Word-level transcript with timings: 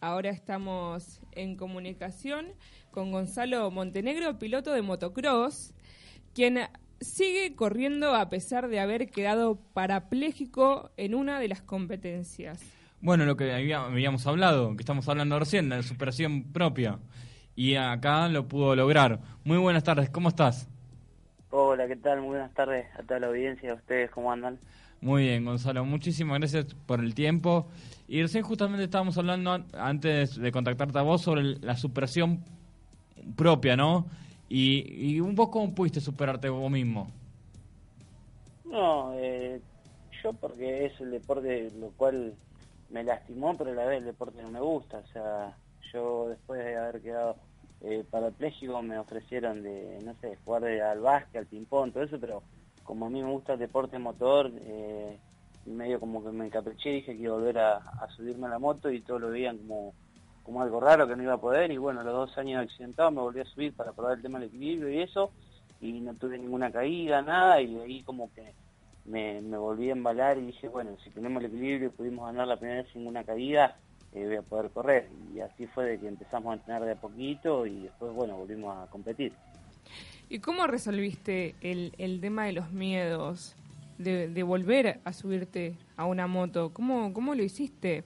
Ahora 0.00 0.30
estamos 0.30 1.20
en 1.32 1.56
comunicación 1.56 2.46
con 2.92 3.10
Gonzalo 3.10 3.68
Montenegro, 3.72 4.38
piloto 4.38 4.72
de 4.72 4.80
motocross, 4.80 5.74
quien 6.34 6.60
sigue 7.00 7.56
corriendo 7.56 8.14
a 8.14 8.28
pesar 8.28 8.68
de 8.68 8.78
haber 8.78 9.10
quedado 9.10 9.56
parapléjico 9.74 10.92
en 10.96 11.16
una 11.16 11.40
de 11.40 11.48
las 11.48 11.62
competencias. 11.62 12.62
Bueno, 13.00 13.24
lo 13.26 13.36
que 13.36 13.52
habíamos 13.52 14.26
hablado, 14.28 14.76
que 14.76 14.82
estamos 14.82 15.08
hablando 15.08 15.36
recién, 15.36 15.68
de 15.68 15.76
la 15.76 15.82
superación 15.82 16.52
propia. 16.52 17.00
Y 17.56 17.74
acá 17.74 18.28
lo 18.28 18.46
pudo 18.46 18.76
lograr. 18.76 19.18
Muy 19.42 19.58
buenas 19.58 19.82
tardes, 19.82 20.10
¿cómo 20.10 20.28
estás? 20.28 20.68
Hola, 21.50 21.88
¿qué 21.88 21.96
tal? 21.96 22.20
Muy 22.20 22.30
buenas 22.30 22.54
tardes 22.54 22.86
a 22.96 23.02
toda 23.02 23.18
la 23.18 23.26
audiencia, 23.26 23.72
a 23.72 23.74
ustedes, 23.74 24.12
¿cómo 24.12 24.30
andan? 24.30 24.60
Muy 25.00 25.24
bien, 25.24 25.44
Gonzalo, 25.44 25.84
muchísimas 25.84 26.40
gracias 26.40 26.74
por 26.86 27.00
el 27.00 27.14
tiempo. 27.14 27.68
Y 28.08 28.22
recién 28.22 28.42
justamente 28.42 28.84
estábamos 28.84 29.16
hablando 29.18 29.64
antes 29.74 30.36
de 30.36 30.50
contactarte 30.50 30.98
a 30.98 31.02
vos 31.02 31.22
sobre 31.22 31.42
la 31.60 31.76
superación 31.76 32.42
propia, 33.36 33.76
¿no? 33.76 34.06
Y, 34.48 35.16
y 35.18 35.20
poco 35.20 35.60
cómo 35.60 35.74
pudiste 35.74 36.00
superarte 36.00 36.48
vos 36.48 36.70
mismo. 36.70 37.10
No, 38.64 39.12
eh, 39.14 39.60
yo 40.22 40.32
porque 40.32 40.86
es 40.86 41.00
el 41.00 41.10
deporte 41.12 41.70
lo 41.78 41.90
cual 41.90 42.34
me 42.90 43.04
lastimó, 43.04 43.56
pero 43.56 43.70
a 43.70 43.74
la 43.74 43.84
vez 43.84 43.98
el 43.98 44.06
deporte 44.06 44.42
no 44.42 44.50
me 44.50 44.60
gusta. 44.60 44.98
O 44.98 45.12
sea, 45.12 45.56
yo 45.92 46.28
después 46.28 46.64
de 46.64 46.76
haber 46.76 47.00
quedado 47.02 47.36
eh, 47.82 48.04
parapléjico 48.10 48.82
me 48.82 48.98
ofrecieron 48.98 49.62
de, 49.62 49.98
no 50.04 50.14
sé, 50.20 50.36
jugar 50.44 50.64
al 50.64 51.00
básquet, 51.00 51.36
al 51.36 51.46
ping-pong, 51.46 51.92
todo 51.92 52.02
eso, 52.02 52.18
pero 52.18 52.42
como 52.88 53.04
a 53.04 53.10
mí 53.10 53.22
me 53.22 53.30
gusta 53.30 53.52
el 53.52 53.58
deporte 53.58 53.98
motor, 53.98 54.50
eh, 54.62 55.18
medio 55.66 56.00
como 56.00 56.24
que 56.24 56.30
me 56.30 56.46
encapriché, 56.46 56.88
dije 56.88 57.14
que 57.14 57.22
iba 57.22 57.34
a 57.34 57.36
volver 57.36 57.58
a, 57.58 58.08
subirme 58.16 58.46
a 58.46 58.50
la 58.50 58.58
moto 58.58 58.90
y 58.90 59.02
todos 59.02 59.20
lo 59.20 59.28
veían 59.28 59.58
como, 59.58 59.92
como 60.42 60.62
algo 60.62 60.80
raro 60.80 61.06
que 61.06 61.14
no 61.14 61.22
iba 61.22 61.34
a 61.34 61.40
poder 61.40 61.70
y 61.70 61.76
bueno, 61.76 62.02
los 62.02 62.14
dos 62.14 62.38
años 62.38 62.64
accidentado 62.64 63.10
me 63.10 63.20
volví 63.20 63.40
a 63.40 63.44
subir 63.44 63.74
para 63.74 63.92
probar 63.92 64.16
el 64.16 64.22
tema 64.22 64.38
del 64.38 64.48
equilibrio 64.48 64.88
y 64.88 65.02
eso 65.02 65.32
y 65.82 66.00
no 66.00 66.14
tuve 66.14 66.38
ninguna 66.38 66.72
caída, 66.72 67.20
nada 67.20 67.60
y 67.60 67.74
de 67.74 67.82
ahí 67.82 68.02
como 68.04 68.32
que 68.32 68.54
me, 69.04 69.42
volví 69.42 69.90
a 69.90 69.92
embalar 69.92 70.38
y 70.38 70.46
dije, 70.46 70.68
bueno, 70.68 70.92
si 71.04 71.10
tenemos 71.10 71.44
el 71.44 71.50
equilibrio 71.50 71.88
y 71.88 71.92
pudimos 71.92 72.24
ganar 72.24 72.48
la 72.48 72.56
primera 72.56 72.80
vez 72.80 72.90
sin 72.90 73.02
ninguna 73.02 73.22
caída, 73.22 73.76
eh, 74.14 74.24
voy 74.24 74.36
a 74.36 74.42
poder 74.42 74.70
correr. 74.70 75.10
Y 75.34 75.40
así 75.40 75.66
fue 75.66 75.84
de 75.84 76.00
que 76.00 76.08
empezamos 76.08 76.52
a 76.52 76.54
entrenar 76.54 76.84
de 76.86 76.92
a 76.92 76.96
poquito 76.96 77.66
y 77.66 77.82
después, 77.82 78.14
bueno, 78.14 78.38
volvimos 78.38 78.74
a 78.78 78.90
competir. 78.90 79.34
¿Y 80.30 80.40
cómo 80.40 80.66
resolviste 80.66 81.54
el, 81.62 81.94
el 81.98 82.20
tema 82.20 82.44
de 82.44 82.52
los 82.52 82.70
miedos? 82.70 83.54
De, 83.96 84.28
de, 84.28 84.42
volver 84.44 85.00
a 85.04 85.12
subirte 85.12 85.74
a 85.96 86.04
una 86.04 86.28
moto. 86.28 86.72
¿Cómo, 86.72 87.12
¿Cómo 87.12 87.34
lo 87.34 87.42
hiciste? 87.42 88.04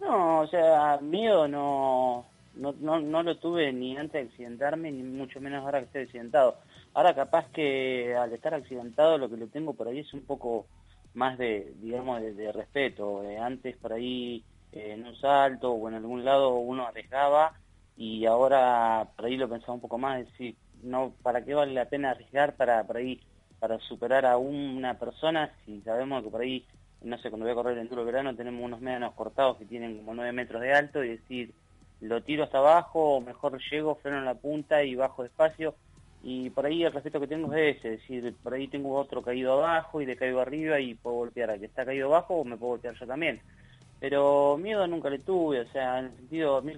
No, 0.00 0.40
o 0.40 0.46
sea, 0.48 0.98
miedo 1.00 1.46
no, 1.46 2.24
no, 2.56 2.74
no, 2.80 2.98
no 2.98 3.22
lo 3.22 3.36
tuve 3.36 3.72
ni 3.72 3.96
antes 3.96 4.14
de 4.14 4.28
accidentarme, 4.28 4.90
ni 4.90 5.02
mucho 5.02 5.40
menos 5.40 5.64
ahora 5.64 5.78
que 5.78 5.86
estoy 5.86 6.02
accidentado. 6.02 6.56
Ahora 6.94 7.14
capaz 7.14 7.46
que 7.50 8.16
al 8.16 8.32
estar 8.32 8.54
accidentado 8.54 9.16
lo 9.18 9.28
que 9.30 9.36
lo 9.36 9.46
tengo 9.46 9.74
por 9.74 9.86
ahí 9.86 10.00
es 10.00 10.12
un 10.12 10.22
poco 10.22 10.66
más 11.14 11.38
de, 11.38 11.72
digamos, 11.80 12.20
de, 12.20 12.52
respeto. 12.52 13.22
Eh, 13.22 13.38
antes 13.38 13.76
por 13.76 13.92
ahí 13.92 14.42
eh, 14.72 14.94
en 14.94 15.06
un 15.06 15.14
salto 15.16 15.70
o 15.70 15.88
en 15.88 15.94
algún 15.94 16.24
lado 16.24 16.56
uno 16.56 16.86
arriesgaba 16.86 17.52
y 17.96 18.26
ahora 18.26 19.08
por 19.16 19.26
ahí 19.26 19.36
lo 19.36 19.48
pensaba 19.48 19.74
un 19.74 19.80
poco 19.80 19.98
más, 19.98 20.18
decir, 20.18 20.56
no, 20.82 21.12
¿para 21.22 21.44
qué 21.44 21.54
vale 21.54 21.72
la 21.72 21.86
pena 21.86 22.10
arriesgar 22.10 22.56
para, 22.56 22.84
por 22.84 22.96
ahí, 22.96 23.20
para 23.58 23.78
superar 23.80 24.26
a 24.26 24.36
una 24.36 24.98
persona 24.98 25.52
si 25.64 25.80
sabemos 25.82 26.22
que 26.22 26.30
por 26.30 26.40
ahí, 26.40 26.64
no 27.02 27.18
sé, 27.18 27.30
cuando 27.30 27.44
voy 27.44 27.52
a 27.52 27.56
correr 27.56 27.74
el 27.74 27.80
enduro 27.80 28.04
verano 28.04 28.34
tenemos 28.34 28.64
unos 28.64 28.80
medianos 28.80 29.14
cortados 29.14 29.56
que 29.56 29.64
tienen 29.64 29.98
como 29.98 30.14
9 30.14 30.32
metros 30.32 30.62
de 30.62 30.74
alto 30.74 31.02
y 31.02 31.10
decir, 31.10 31.52
lo 32.00 32.22
tiro 32.22 32.44
hasta 32.44 32.58
abajo 32.58 33.16
o 33.16 33.20
mejor 33.20 33.58
llego, 33.70 33.96
freno 33.96 34.18
en 34.18 34.24
la 34.24 34.34
punta 34.34 34.84
y 34.84 34.94
bajo 34.94 35.22
despacio 35.22 35.74
y 36.22 36.50
por 36.50 36.66
ahí 36.66 36.82
el 36.84 36.92
respeto 36.92 37.20
que 37.20 37.28
tengo 37.28 37.52
es 37.54 37.76
ese, 37.76 37.94
es 37.94 38.00
decir, 38.00 38.34
por 38.42 38.54
ahí 38.54 38.66
tengo 38.68 38.94
otro 38.96 39.22
caído 39.22 39.52
abajo 39.52 40.00
y 40.00 40.06
le 40.06 40.16
caigo 40.16 40.40
arriba 40.40 40.80
y 40.80 40.94
puedo 40.94 41.16
golpear 41.16 41.50
al 41.50 41.60
que 41.60 41.66
está 41.66 41.84
caído 41.84 42.08
abajo 42.08 42.34
o 42.34 42.44
me 42.44 42.56
puedo 42.56 42.72
golpear 42.72 42.94
yo 42.98 43.06
también. 43.06 43.40
Pero 44.00 44.56
miedo 44.58 44.86
nunca 44.86 45.10
le 45.10 45.20
tuve, 45.20 45.60
o 45.60 45.68
sea, 45.68 45.98
en 46.00 46.06
el 46.06 46.16
sentido 46.16 46.56
a 46.56 46.62
mí 46.62 46.72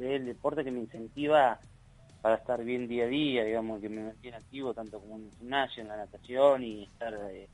el 0.00 0.26
deporte 0.26 0.64
que 0.64 0.70
me 0.70 0.80
incentiva 0.80 1.58
para 2.22 2.36
estar 2.36 2.62
bien 2.62 2.86
día 2.86 3.04
a 3.04 3.08
día, 3.08 3.44
digamos, 3.44 3.80
que 3.80 3.88
me 3.88 4.04
mantiene 4.04 4.36
activo 4.36 4.72
tanto 4.72 5.00
como 5.00 5.16
en 5.16 5.24
el 5.24 5.32
gimnasio, 5.38 5.82
en 5.82 5.88
la 5.88 5.96
natación 5.96 6.62
y 6.62 6.84
estar 6.84 7.12
eh, 7.32 7.48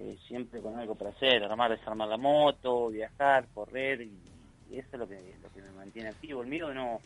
eh, 0.00 0.16
siempre 0.26 0.60
con 0.60 0.78
algo 0.78 0.94
para 0.94 1.10
hacer, 1.10 1.44
armar, 1.44 1.70
desarmar 1.70 2.08
la 2.08 2.16
moto, 2.16 2.88
viajar, 2.88 3.46
correr 3.54 4.00
y, 4.00 4.10
eso 4.72 4.88
es 4.92 4.98
lo 4.98 5.06
que, 5.06 5.36
lo 5.40 5.52
que 5.52 5.62
me 5.62 5.70
mantiene 5.70 6.08
activo. 6.08 6.42
El 6.42 6.48
miedo 6.48 6.72
no, 6.74 6.98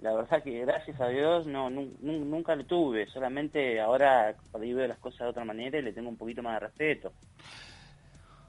la 0.00 0.12
verdad 0.12 0.42
que 0.42 0.60
gracias 0.60 1.00
a 1.00 1.08
Dios 1.08 1.46
no 1.46 1.70
nunca 1.70 2.54
lo 2.54 2.66
tuve, 2.66 3.06
solamente 3.06 3.80
ahora 3.80 4.34
por 4.52 4.60
ahí 4.60 4.74
las 4.74 4.98
cosas 4.98 5.20
de 5.20 5.26
otra 5.26 5.44
manera 5.44 5.78
y 5.78 5.82
le 5.82 5.92
tengo 5.92 6.10
un 6.10 6.16
poquito 6.16 6.42
más 6.42 6.54
de 6.54 6.66
respeto. 6.66 7.12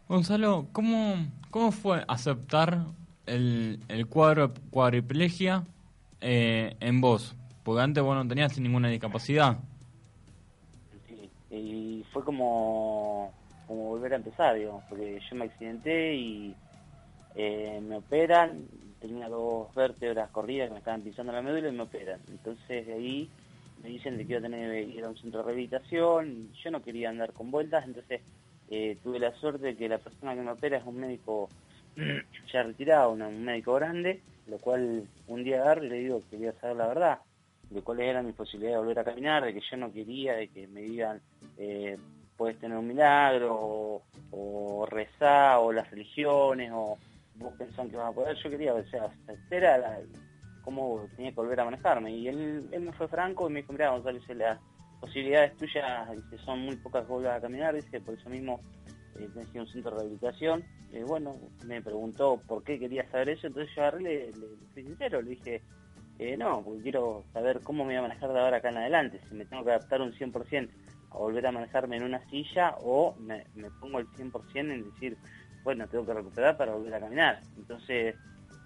Gonzalo, 0.10 0.68
¿cómo, 0.74 1.16
cómo 1.52 1.72
fue 1.72 2.04
aceptar 2.08 2.80
el, 3.28 3.80
el 3.88 4.08
cuadro 4.08 4.54
cuadriplegia 4.72 5.64
eh, 6.20 6.76
en 6.80 7.00
vos? 7.00 7.36
Porque 7.64 7.82
antes 7.82 8.04
vos 8.04 8.16
no 8.16 8.28
tenías 8.28 8.58
ninguna 8.60 8.90
discapacidad. 8.90 9.58
Sí, 11.08 11.30
y 11.50 12.06
fue 12.12 12.24
como, 12.24 13.34
como 13.68 13.90
volver 13.90 14.14
a 14.14 14.18
empezar, 14.18 14.56
digamos, 14.56 14.84
porque 14.88 15.20
yo 15.30 15.36
me 15.36 15.46
accidenté 15.46 16.16
y 16.16 16.56
eh, 17.36 17.80
me 17.82 17.98
operan, 17.98 18.68
tenía 19.00 19.30
dos 19.30 19.74
vértebras 19.76 20.30
corridas 20.32 20.68
que 20.68 20.74
me 20.74 20.80
estaban 20.80 21.02
pisando 21.02 21.32
la 21.32 21.42
médula 21.42 21.70
y 21.70 21.72
me 21.72 21.84
operan. 21.84 22.22
Entonces 22.28 22.88
de 22.88 22.94
ahí 22.94 23.30
me 23.82 23.90
dicen 23.90 24.18
que 24.18 24.24
iba 24.24 24.40
a 24.40 24.42
tener 24.42 24.72
que 24.72 24.92
ir 24.92 25.04
a 25.04 25.10
un 25.10 25.18
centro 25.18 25.40
de 25.40 25.46
rehabilitación, 25.46 26.52
yo 26.54 26.72
no 26.72 26.82
quería 26.82 27.10
andar 27.10 27.34
con 27.34 27.52
vueltas, 27.52 27.86
entonces 27.86 28.22
eh, 28.70 28.98
tuve 29.04 29.20
la 29.20 29.34
suerte 29.40 29.68
de 29.68 29.78
que 29.78 29.90
la 29.90 30.00
persona 30.00 30.36
que 30.36 30.42
me 30.42 30.52
opera 30.52 30.78
es 30.78 30.86
un 30.86 30.98
médico 30.98 31.50
ya 32.52 32.64
retirado, 32.64 33.12
un 33.12 33.44
médico 33.44 33.74
grande, 33.76 34.22
lo 34.48 34.58
cual 34.58 35.08
un 35.28 35.44
día 35.44 35.62
agarro 35.62 35.86
y 35.86 35.90
le 35.90 35.96
digo 36.00 36.22
que 36.22 36.38
quería 36.38 36.54
saber 36.60 36.78
la 36.78 36.88
verdad 36.88 37.20
de 37.70 37.82
cuáles 37.82 38.08
eran 38.08 38.26
mis 38.26 38.36
posibilidades 38.36 38.76
de 38.76 38.80
volver 38.80 39.00
a 39.00 39.04
caminar, 39.04 39.46
de 39.46 39.54
que 39.54 39.62
yo 39.62 39.78
no 39.78 39.92
quería, 39.92 40.34
de 40.34 40.48
que 40.48 40.68
me 40.68 40.82
digan, 40.82 41.22
eh, 41.58 41.98
puedes 42.36 42.58
tener 42.60 42.78
un 42.78 42.88
milagro, 42.88 44.02
o, 44.32 44.86
rezar, 44.90 45.60
o 45.60 45.72
las 45.72 45.90
religiones, 45.92 46.72
o 46.74 46.98
vos 47.36 47.54
pensás 47.58 47.88
que 47.90 47.98
vas 47.98 48.10
a 48.10 48.14
poder, 48.14 48.36
yo 48.38 48.50
quería, 48.50 48.74
o 48.74 48.84
sea, 48.86 49.10
era 49.52 50.00
cómo 50.64 51.08
tenía 51.16 51.32
que 51.32 51.36
volver 51.36 51.60
a 51.60 51.66
manejarme. 51.66 52.12
Y 52.12 52.28
él, 52.28 52.68
me 52.80 52.92
fue 52.94 53.08
franco 53.08 53.50
y 53.50 53.54
me 53.54 53.62
dijo, 53.62 53.74
mira, 53.74 53.92
Gonzalo, 53.92 54.20
las 54.36 54.60
posibilidades 55.00 55.56
tuyas 55.58 56.12
dice, 56.12 56.38
son 56.44 56.62
muy 56.62 56.76
pocas 56.78 57.06
que 57.06 57.12
vuelvas 57.12 57.38
a 57.38 57.42
caminar, 57.42 57.76
dice, 57.76 58.02
por 58.02 58.16
eso 58.16 58.30
mismo 58.30 58.60
eh, 59.20 59.30
un 59.36 59.68
centro 59.68 59.92
de 59.92 59.98
rehabilitación. 59.98 60.64
Eh, 60.92 61.04
bueno, 61.04 61.36
me 61.66 61.82
preguntó 61.82 62.42
por 62.48 62.64
qué 62.64 62.80
quería 62.80 63.10
saber 63.12 63.30
eso, 63.30 63.48
entonces 63.48 63.74
yo 63.76 63.82
agarré, 63.82 64.02
le, 64.02 64.26
le 64.32 64.48
fui 64.74 64.84
sincero, 64.84 65.22
le 65.22 65.32
dije, 65.32 65.62
eh, 66.20 66.36
no, 66.36 66.62
porque 66.62 66.82
quiero 66.82 67.24
saber 67.32 67.62
cómo 67.62 67.86
me 67.86 67.94
voy 67.94 68.00
a 68.00 68.02
manejar 68.02 68.34
de 68.34 68.40
ahora 68.40 68.58
acá 68.58 68.70
en 68.70 68.78
adelante, 68.78 69.22
si 69.30 69.36
me 69.36 69.46
tengo 69.46 69.64
que 69.64 69.72
adaptar 69.72 70.02
un 70.02 70.12
100% 70.12 70.70
a 71.12 71.18
volver 71.18 71.48
a 71.48 71.52
manejarme 71.54 71.96
en 71.96 72.04
una 72.04 72.20
silla 72.30 72.76
o 72.82 73.16
me, 73.20 73.46
pongo 73.80 74.00
el 74.00 74.08
100% 74.10 74.58
en 74.58 74.84
decir, 74.84 75.18
bueno, 75.64 75.88
tengo 75.88 76.06
que 76.06 76.14
recuperar 76.14 76.58
para 76.58 76.74
volver 76.74 76.94
a 76.94 77.00
caminar. 77.00 77.42
Entonces, 77.58 78.16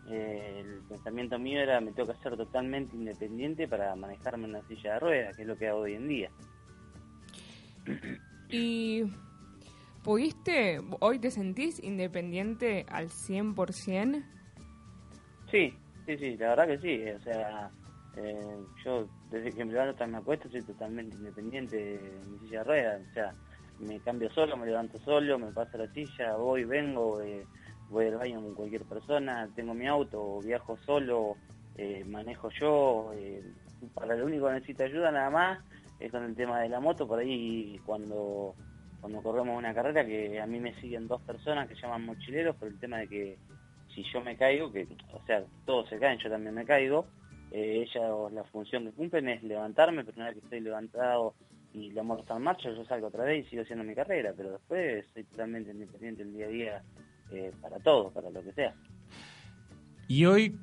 eh, 0.10 0.64
el 0.66 0.82
pensamiento 0.90 1.38
mío 1.38 1.60
era, 1.60 1.80
me 1.80 1.92
tengo 1.92 2.12
que 2.12 2.18
hacer 2.18 2.36
totalmente 2.36 2.96
independiente 2.96 3.68
para 3.68 3.96
manejarme 3.96 4.46
en 4.46 4.56
una 4.56 4.68
silla 4.68 4.94
de 4.94 5.00
ruedas, 5.00 5.36
que 5.36 5.44
es 5.44 5.48
lo 5.48 5.56
que 5.56 5.68
hago 5.68 5.82
hoy 5.82 5.94
en 5.94 6.08
día. 6.08 6.32
¿Y 8.50 9.04
pudiste, 10.04 10.82
hoy 11.02 11.20
te 11.20 11.30
sentís 11.30 11.82
independiente 11.84 12.88
al 12.90 13.10
100%? 13.10 14.24
Sí, 15.52 15.78
Sí, 16.06 16.18
sí, 16.18 16.38
la 16.38 16.50
verdad 16.50 16.68
que 16.68 16.78
sí. 16.80 17.10
O 17.10 17.20
sea, 17.22 17.72
eh, 18.18 18.58
yo 18.84 19.08
desde 19.30 19.52
que 19.52 19.66
me 19.66 19.74
levanto 19.74 19.92
hasta 19.92 20.08
me 20.08 20.18
acuesto 20.18 20.50
soy 20.50 20.62
totalmente 20.62 21.16
independiente 21.16 21.78
de 21.78 22.22
mi 22.28 22.40
silla 22.40 22.60
de 22.60 22.64
ruedas. 22.64 23.02
O 23.10 23.14
sea, 23.14 23.34
me 23.80 24.00
cambio 24.00 24.30
solo, 24.32 24.58
me 24.58 24.66
levanto 24.66 25.00
solo, 25.00 25.40
me 25.40 25.52
paso 25.52 25.78
la 25.78 25.88
silla, 25.94 26.36
voy, 26.36 26.64
vengo, 26.64 27.22
eh, 27.22 27.46
voy 27.90 28.08
al 28.08 28.18
baño 28.18 28.42
con 28.42 28.54
cualquier 28.54 28.84
persona, 28.84 29.50
tengo 29.56 29.74
mi 29.74 29.88
auto, 29.88 30.40
viajo 30.42 30.78
solo, 30.86 31.38
eh, 31.78 32.04
manejo 32.06 32.50
yo. 32.52 33.12
para 33.94 34.16
lo 34.16 34.26
único 34.26 34.48
que 34.48 34.54
necesito 34.54 34.84
ayuda 34.84 35.12
nada 35.12 35.30
más 35.30 35.60
es 36.00 36.12
con 36.12 36.24
el 36.24 36.36
tema 36.36 36.60
de 36.60 36.70
la 36.70 36.80
moto. 36.80 37.08
Por 37.08 37.20
ahí 37.20 37.80
cuando 37.86 38.56
cuando 39.04 39.22
corremos 39.22 39.58
una 39.58 39.74
carrera 39.74 40.06
que 40.06 40.40
a 40.40 40.48
mí 40.48 40.62
me 40.62 40.74
siguen 40.80 41.10
dos 41.10 41.22
personas 41.24 41.68
que 41.68 41.76
llaman 41.76 42.06
mochileros 42.06 42.56
por 42.56 42.70
el 42.70 42.80
tema 42.80 43.00
de 43.00 43.08
que 43.10 43.38
si 43.94 44.04
yo 44.04 44.22
me 44.22 44.36
caigo, 44.36 44.72
que, 44.72 44.88
o 45.12 45.26
sea, 45.26 45.44
todos 45.66 45.90
se 45.90 46.00
caen, 46.00 46.20
yo 46.20 46.30
también 46.30 46.56
me 46.56 46.66
caigo, 46.66 47.06
eh, 47.52 47.86
ella 47.88 48.10
la 48.32 48.44
función 48.46 48.86
que 48.86 48.92
cumplen 48.92 49.30
es 49.30 49.44
levantarme, 49.44 50.04
pero 50.04 50.18
una 50.18 50.26
vez 50.26 50.36
que 50.36 50.44
estoy 50.44 50.60
levantado 50.62 51.36
y 51.74 51.92
la 51.92 52.04
moto 52.04 52.22
está 52.22 52.36
en 52.36 52.44
marcha, 52.44 52.70
yo 52.72 52.86
salgo 52.86 53.08
otra 53.08 53.24
vez 53.24 53.46
y 53.46 53.50
sigo 53.50 53.64
haciendo 53.64 53.84
mi 53.84 53.96
carrera, 53.96 54.34
pero 54.36 54.52
después 54.52 55.06
soy 55.14 55.24
totalmente 55.26 55.72
independiente 55.72 56.24
el 56.24 56.34
día 56.34 56.46
a 56.46 56.50
día 56.50 56.84
eh, 57.32 57.52
para 57.62 57.80
todo, 57.80 58.12
para 58.12 58.30
lo 58.30 58.44
que 58.44 58.54
sea. 58.54 58.74
¿Y 60.08 60.26
hoy 60.26 60.58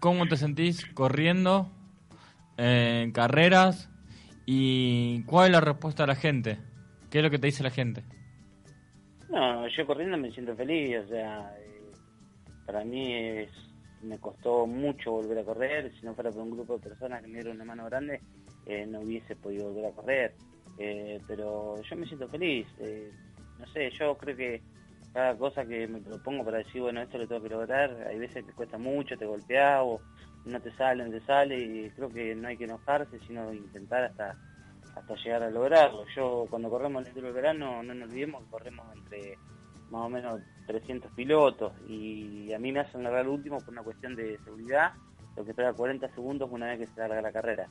cómo 0.00 0.26
te 0.26 0.36
sentís 0.36 0.86
corriendo 0.86 1.70
en 2.56 3.12
carreras? 3.12 3.90
¿Y 4.46 5.22
cuál 5.24 5.46
es 5.46 5.52
la 5.52 5.60
respuesta 5.60 6.02
de 6.04 6.06
la 6.08 6.14
gente? 6.14 6.58
¿Qué 7.10 7.18
es 7.18 7.24
lo 7.24 7.30
que 7.30 7.38
te 7.38 7.46
dice 7.46 7.62
la 7.62 7.70
gente? 7.70 8.02
No, 9.30 9.66
yo 9.68 9.86
corriendo 9.86 10.16
me 10.18 10.30
siento 10.32 10.54
feliz, 10.56 10.98
o 11.04 11.08
sea, 11.08 11.54
eh, 11.58 11.61
para 12.66 12.84
mí 12.84 13.46
me 14.02 14.18
costó 14.18 14.66
mucho 14.66 15.12
volver 15.12 15.38
a 15.38 15.44
correr, 15.44 15.92
si 15.98 16.04
no 16.06 16.14
fuera 16.14 16.30
por 16.30 16.42
un 16.42 16.50
grupo 16.50 16.74
de 16.74 16.88
personas 16.88 17.22
que 17.22 17.28
me 17.28 17.34
dieron 17.34 17.56
una 17.56 17.64
mano 17.64 17.84
grande, 17.86 18.20
eh, 18.66 18.86
no 18.86 19.00
hubiese 19.00 19.36
podido 19.36 19.68
volver 19.68 19.86
a 19.86 19.92
correr, 19.92 20.34
eh, 20.78 21.20
pero 21.26 21.80
yo 21.82 21.96
me 21.96 22.06
siento 22.06 22.28
feliz, 22.28 22.66
no 23.58 23.66
sé, 23.68 23.90
yo 23.90 24.16
creo 24.16 24.36
que 24.36 24.62
cada 25.12 25.36
cosa 25.36 25.64
que 25.64 25.86
me 25.86 26.00
propongo 26.00 26.44
para 26.44 26.58
decir, 26.58 26.80
bueno, 26.80 27.02
esto 27.02 27.18
lo 27.18 27.28
tengo 27.28 27.42
que 27.42 27.50
lograr, 27.50 28.06
hay 28.08 28.18
veces 28.18 28.44
que 28.44 28.52
cuesta 28.52 28.78
mucho, 28.78 29.16
te 29.16 29.26
golpeas 29.26 29.80
o 29.82 30.00
no 30.46 30.60
te 30.60 30.72
sale, 30.72 31.04
no 31.04 31.10
te 31.10 31.20
sale, 31.20 31.58
y 31.58 31.90
creo 31.90 32.08
que 32.08 32.34
no 32.34 32.48
hay 32.48 32.56
que 32.56 32.64
enojarse, 32.64 33.18
sino 33.26 33.52
intentar 33.52 34.04
hasta 34.04 34.36
hasta 34.94 35.14
llegar 35.16 35.42
a 35.42 35.50
lograrlo. 35.50 36.04
Yo 36.14 36.46
cuando 36.50 36.70
corremos 36.70 37.06
el 37.06 37.14
del 37.14 37.32
verano, 37.32 37.82
no 37.82 37.94
nos 37.94 38.08
olvidemos 38.08 38.44
que 38.44 38.50
corremos 38.50 38.86
entre 38.96 39.38
más 39.92 40.06
o 40.06 40.08
menos 40.08 40.40
300 40.66 41.12
pilotos 41.12 41.72
y 41.86 42.52
a 42.52 42.58
mí 42.58 42.72
me 42.72 42.80
hacen 42.80 43.02
largar 43.02 43.22
el 43.22 43.28
último 43.28 43.58
por 43.58 43.70
una 43.70 43.82
cuestión 43.82 44.16
de 44.16 44.38
seguridad, 44.38 44.94
lo 45.36 45.44
que 45.44 45.50
espera 45.50 45.72
40 45.72 46.08
segundos 46.14 46.48
una 46.50 46.66
vez 46.66 46.80
que 46.80 46.94
se 46.94 47.00
larga 47.00 47.20
la 47.20 47.32
carrera. 47.32 47.68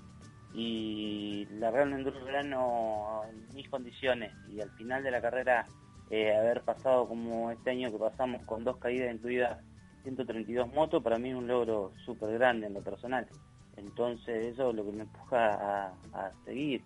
Y 0.53 1.47
largar 1.53 1.87
un 1.87 1.93
enduro 1.93 2.23
verano 2.23 3.21
en 3.27 3.55
mis 3.55 3.67
condiciones 3.69 4.33
y 4.49 4.61
al 4.61 4.69
final 4.71 5.01
de 5.01 5.11
la 5.11 5.21
carrera 5.21 5.65
eh, 6.09 6.35
haber 6.35 6.61
pasado 6.61 7.07
como 7.07 7.51
este 7.51 7.71
año 7.71 7.91
que 7.91 7.97
pasamos 7.97 8.43
con 8.45 8.63
dos 8.63 8.77
caídas 8.77 9.13
incluidas 9.13 9.59
132 10.03 10.71
motos, 10.73 11.01
para 11.01 11.17
mí 11.17 11.29
es 11.29 11.35
un 11.35 11.47
logro 11.47 11.91
súper 12.05 12.37
grande 12.37 12.67
en 12.67 12.73
lo 12.73 12.81
personal. 12.81 13.27
Entonces 13.77 14.45
eso 14.45 14.69
es 14.69 14.75
lo 14.75 14.85
que 14.85 14.91
me 14.91 15.03
empuja 15.03 15.93
a 16.13 16.31
seguir. 16.45 16.83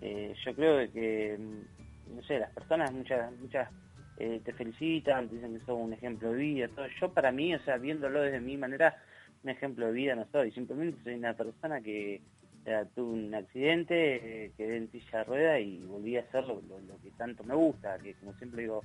Eh, 0.00 0.34
yo 0.44 0.54
creo 0.54 0.92
que, 0.92 1.36
mm, 1.38 2.16
no 2.16 2.22
sé, 2.22 2.38
las 2.38 2.52
personas, 2.52 2.92
muchas, 2.92 3.32
muchas 3.38 3.68
eh, 4.20 4.40
te 4.44 4.52
felicitan, 4.52 5.28
te 5.28 5.36
dicen 5.36 5.56
que 5.56 5.64
sos 5.64 5.78
un 5.78 5.92
ejemplo 5.92 6.32
de 6.32 6.38
vida, 6.38 6.68
todo. 6.68 6.86
Yo 7.00 7.12
para 7.12 7.30
mí, 7.30 7.54
o 7.54 7.60
sea, 7.60 7.76
viéndolo 7.76 8.22
desde 8.22 8.40
mi 8.40 8.56
manera, 8.56 8.96
un 9.44 9.50
ejemplo 9.50 9.86
de 9.86 9.92
vida 9.92 10.16
no 10.16 10.26
soy, 10.32 10.50
simplemente 10.50 10.98
soy 11.04 11.14
una 11.14 11.34
persona 11.34 11.80
que 11.80 12.20
tuve 12.94 13.12
un 13.12 13.34
accidente, 13.34 14.46
eh, 14.46 14.52
quedé 14.56 14.76
en 14.76 14.90
silla 14.90 15.18
de 15.18 15.24
rueda 15.24 15.60
y 15.60 15.78
volví 15.84 16.16
a 16.16 16.20
hacer 16.20 16.44
lo, 16.46 16.60
que 17.02 17.10
tanto 17.16 17.44
me 17.44 17.54
gusta, 17.54 17.96
que 17.98 18.14
como 18.14 18.34
siempre 18.34 18.62
digo 18.62 18.82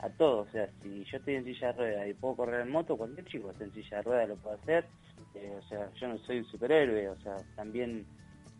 a 0.00 0.10
todos, 0.10 0.48
o 0.48 0.52
sea, 0.52 0.68
si 0.82 1.04
yo 1.04 1.16
estoy 1.16 1.36
en 1.36 1.44
silla 1.44 1.68
de 1.68 1.78
rueda 1.78 2.08
y 2.08 2.14
puedo 2.14 2.36
correr 2.36 2.62
en 2.62 2.70
moto, 2.70 2.96
cualquier 2.96 3.24
chico 3.26 3.52
esté 3.52 3.64
en 3.64 3.72
silla 3.72 3.98
de 3.98 4.02
rueda 4.02 4.26
lo 4.26 4.36
puede 4.36 4.56
hacer, 4.56 4.84
o 5.34 5.62
sea, 5.68 5.88
yo 5.94 6.08
no 6.08 6.18
soy 6.18 6.38
un 6.38 6.44
superhéroe, 6.46 7.08
o 7.08 7.16
sea, 7.20 7.36
también 7.54 8.04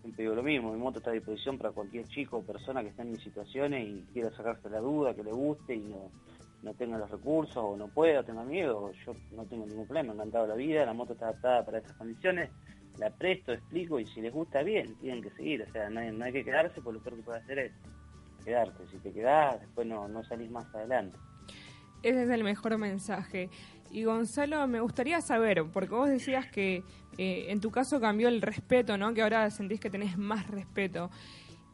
siempre 0.02 0.24
digo 0.24 0.34
lo 0.34 0.42
mismo, 0.42 0.72
mi 0.72 0.78
moto 0.78 0.98
está 0.98 1.10
a 1.10 1.14
disposición 1.14 1.56
para 1.56 1.70
cualquier 1.70 2.06
chico 2.08 2.38
o 2.38 2.42
persona 2.42 2.82
que 2.82 2.88
esté 2.88 3.02
en 3.02 3.12
mis 3.12 3.22
situaciones 3.22 3.88
y 3.88 4.04
quiera 4.12 4.30
sacarse 4.36 4.68
la 4.68 4.80
duda, 4.80 5.14
que 5.14 5.22
le 5.22 5.32
guste 5.32 5.74
y 5.74 5.80
no, 5.80 6.10
no 6.62 6.74
tenga 6.74 6.98
los 6.98 7.10
recursos 7.10 7.56
o 7.56 7.76
no 7.76 7.88
pueda, 7.88 8.22
tenga 8.24 8.44
miedo, 8.44 8.92
yo 9.06 9.14
no 9.30 9.44
tengo 9.44 9.64
ningún 9.64 9.86
problema, 9.86 10.12
me 10.12 10.18
encantado 10.20 10.46
la 10.48 10.54
vida, 10.54 10.84
la 10.84 10.92
moto 10.92 11.12
está 11.12 11.26
adaptada 11.26 11.64
para 11.64 11.78
estas 11.78 11.96
condiciones, 11.96 12.50
la 12.98 13.10
presto, 13.10 13.52
explico 13.52 13.98
y 14.00 14.06
si 14.06 14.20
les 14.20 14.32
gusta 14.32 14.62
bien, 14.62 14.96
tienen 14.96 15.22
que 15.22 15.30
seguir, 15.30 15.62
o 15.62 15.72
sea, 15.72 15.88
no 15.88 16.24
hay, 16.24 16.32
que 16.32 16.44
quedarse, 16.44 16.80
porque 16.82 16.98
lo 16.98 17.04
peor 17.04 17.16
que 17.16 17.22
puede 17.22 17.38
hacer 17.38 17.58
es 17.60 17.72
quedarte, 18.44 18.86
si 18.88 18.98
te 18.98 19.12
quedás 19.12 19.60
después 19.60 19.86
no, 19.86 20.08
no 20.08 20.24
salís 20.24 20.50
más 20.50 20.72
adelante. 20.74 21.16
Ese 22.02 22.24
es 22.24 22.30
el 22.30 22.44
mejor 22.44 22.78
mensaje. 22.78 23.48
Y 23.92 24.04
Gonzalo, 24.04 24.66
me 24.66 24.80
gustaría 24.80 25.20
saber, 25.20 25.64
porque 25.72 25.94
vos 25.94 26.08
decías 26.08 26.50
que 26.50 26.82
eh, 27.18 27.46
en 27.48 27.60
tu 27.60 27.70
caso 27.70 28.00
cambió 28.00 28.28
el 28.28 28.40
respeto, 28.40 28.96
¿no? 28.96 29.12
Que 29.12 29.22
ahora 29.22 29.50
sentís 29.50 29.80
que 29.80 29.90
tenés 29.90 30.16
más 30.16 30.50
respeto. 30.50 31.10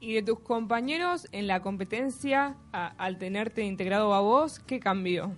Y 0.00 0.14
de 0.14 0.22
tus 0.22 0.40
compañeros 0.40 1.28
en 1.32 1.46
la 1.46 1.60
competencia, 1.60 2.56
al 2.72 3.18
tenerte 3.18 3.62
integrado 3.62 4.14
a 4.14 4.20
vos, 4.20 4.58
¿qué 4.60 4.80
cambió? 4.80 5.36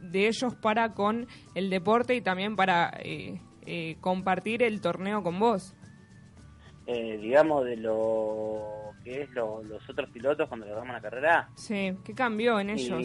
De 0.00 0.28
ellos 0.28 0.54
para 0.54 0.94
con 0.94 1.26
el 1.54 1.70
deporte 1.70 2.14
y 2.14 2.20
también 2.20 2.56
para 2.56 2.92
eh, 3.02 3.40
eh, 3.64 3.96
compartir 4.00 4.62
el 4.62 4.80
torneo 4.80 5.22
con 5.22 5.38
vos. 5.38 5.74
digamos, 6.86 7.64
de 7.64 7.76
lo 7.76 8.85
que 9.06 9.22
es 9.22 9.30
los 9.30 9.88
otros 9.88 10.10
pilotos 10.10 10.48
cuando 10.48 10.66
le 10.66 10.72
damos 10.72 10.92
la 10.92 11.00
carrera. 11.00 11.48
Sí, 11.54 11.96
¿qué 12.04 12.12
cambió 12.12 12.58
en 12.58 12.70
ellos? 12.70 13.00